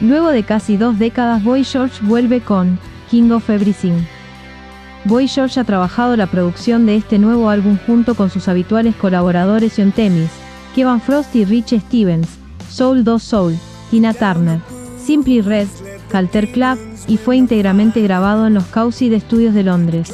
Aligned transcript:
Luego 0.00 0.28
de 0.28 0.42
casi 0.44 0.76
dos 0.76 0.98
décadas, 0.98 1.44
Boy 1.44 1.64
George 1.64 1.98
vuelve 2.02 2.40
con 2.40 2.78
King 3.10 3.30
of 3.32 3.50
Everything. 3.50 4.02
Boy 5.04 5.28
George 5.28 5.60
ha 5.60 5.64
trabajado 5.64 6.16
la 6.16 6.26
producción 6.26 6.86
de 6.86 6.96
este 6.96 7.18
nuevo 7.18 7.50
álbum 7.50 7.78
junto 7.86 8.14
con 8.14 8.30
sus 8.30 8.48
habituales 8.48 8.94
colaboradores 8.96 9.74
John 9.76 9.92
Temis, 9.92 10.30
Kevin 10.74 11.00
Frost 11.00 11.34
y 11.36 11.44
Rich 11.44 11.78
Stevens, 11.80 12.28
Soul 12.68 13.04
2 13.04 13.22
Soul, 13.22 13.58
Tina 13.90 14.14
Turner, 14.14 14.60
Simply 14.98 15.40
Red, 15.40 15.68
Calter 16.10 16.50
Club, 16.52 16.78
y 17.06 17.16
fue 17.16 17.36
íntegramente 17.36 18.02
grabado 18.02 18.46
en 18.46 18.54
los 18.54 18.64
Cauchy 18.66 19.18
Studios 19.20 19.54
de 19.54 19.64
Londres. 19.64 20.12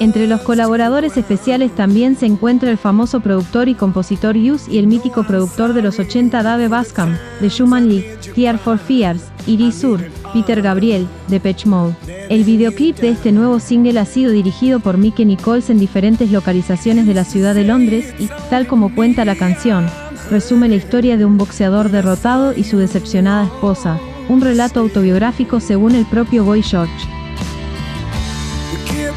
Entre 0.00 0.26
los 0.26 0.40
colaboradores 0.40 1.18
especiales 1.18 1.74
también 1.74 2.16
se 2.16 2.24
encuentra 2.24 2.70
el 2.70 2.78
famoso 2.78 3.20
productor 3.20 3.68
y 3.68 3.74
compositor 3.74 4.34
Hughes 4.34 4.66
y 4.66 4.78
el 4.78 4.86
mítico 4.86 5.24
productor 5.24 5.74
de 5.74 5.82
los 5.82 5.98
80 5.98 6.42
Dave 6.42 6.68
Bascom, 6.68 7.10
de 7.38 7.52
Human 7.62 7.86
League, 7.86 8.16
Tear 8.34 8.56
for 8.56 8.78
Fears, 8.78 9.24
Iris 9.46 9.74
Sur, 9.74 10.00
Peter 10.32 10.62
Gabriel, 10.62 11.06
de 11.28 11.38
Patch 11.38 11.66
Mode. 11.66 11.94
El 12.30 12.44
videoclip 12.44 12.96
de 12.96 13.10
este 13.10 13.30
nuevo 13.30 13.60
single 13.60 14.00
ha 14.00 14.06
sido 14.06 14.32
dirigido 14.32 14.80
por 14.80 14.96
Mickey 14.96 15.26
Nichols 15.26 15.68
en 15.68 15.78
diferentes 15.78 16.30
localizaciones 16.30 17.06
de 17.06 17.12
la 17.12 17.24
ciudad 17.24 17.54
de 17.54 17.64
Londres 17.64 18.14
y, 18.18 18.30
tal 18.48 18.66
como 18.66 18.94
cuenta 18.94 19.26
la 19.26 19.36
canción, 19.36 19.86
resume 20.30 20.70
la 20.70 20.76
historia 20.76 21.18
de 21.18 21.26
un 21.26 21.36
boxeador 21.36 21.90
derrotado 21.90 22.54
y 22.56 22.64
su 22.64 22.78
decepcionada 22.78 23.44
esposa, 23.44 23.98
un 24.30 24.40
relato 24.40 24.80
autobiográfico 24.80 25.60
según 25.60 25.94
el 25.94 26.06
propio 26.06 26.42
Boy 26.42 26.62
George. 26.62 27.19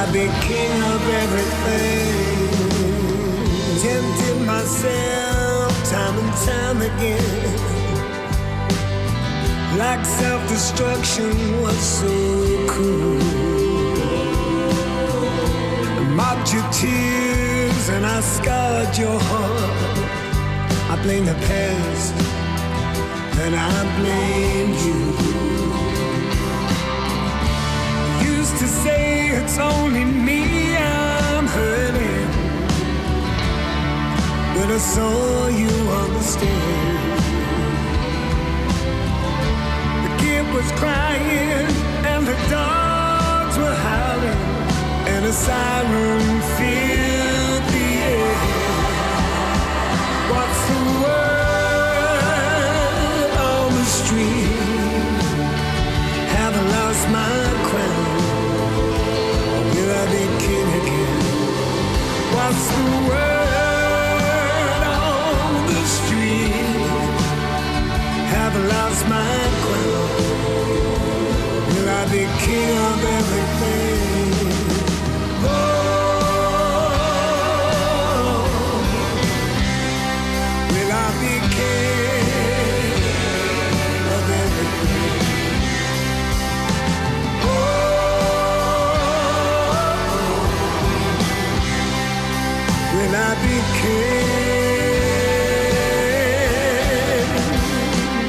I 0.00 0.06
be 0.06 0.26
king 0.46 0.82
of 0.94 1.02
everything? 1.22 2.48
Tempted 3.82 4.38
myself 4.46 5.90
time 5.90 6.16
and 6.22 6.32
time 6.48 6.80
again. 6.90 7.50
Like 9.76 10.04
self 10.06 10.48
destruction 10.48 11.60
was 11.60 11.78
so 11.78 12.12
cruel 12.66 13.20
mopped 16.16 16.52
your 16.54 16.66
tears 16.72 17.88
and 17.90 18.06
I 18.06 18.20
scarred 18.20 18.96
your 18.96 19.18
heart. 19.20 19.98
I 20.92 21.02
blame 21.02 21.26
the 21.26 21.34
past 21.34 22.14
and 23.42 23.54
I 23.54 23.98
blame 23.98 24.72
you. 24.84 25.49
To 28.60 28.68
say 28.68 29.30
it's 29.30 29.58
only 29.58 30.04
me 30.04 30.76
I'm 30.76 31.46
hurting, 31.46 32.28
but 34.54 34.68
I 34.68 34.76
saw 34.76 35.48
you 35.48 35.74
on 36.00 36.12
the 36.12 36.20
stairs. 36.20 37.24
The 40.04 40.12
kid 40.22 40.44
was 40.52 40.70
crying 40.72 41.68
and 42.04 42.26
the 42.26 42.36
dogs 42.50 43.56
were 43.56 43.76
howling 43.86 44.42
and 45.08 45.24
a 45.24 45.32
siren 45.32 46.40
filled 46.58 47.09
lost 68.68 69.08
my 69.08 69.39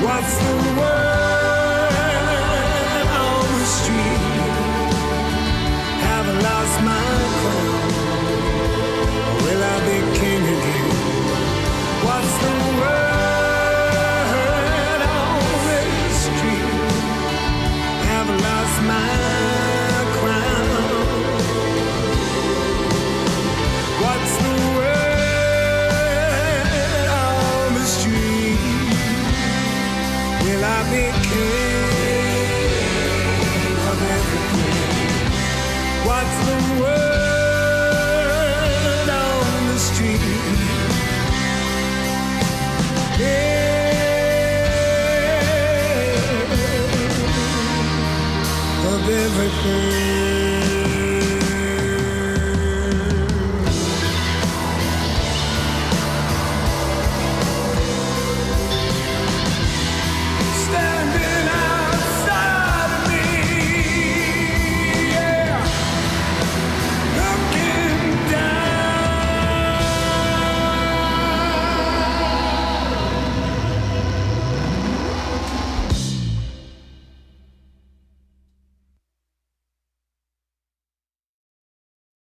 What's 0.01 0.35
the 0.37 0.53
word 0.79 1.95
on 3.21 3.45
the 3.59 3.65
street? 3.65 4.21
Have 5.89 6.27
I 6.27 6.39
lost 6.41 6.81
my 6.83 7.05
crown? 7.41 7.70
everything. 49.33 50.70